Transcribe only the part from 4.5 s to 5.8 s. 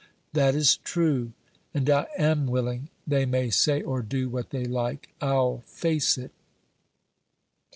like; I'll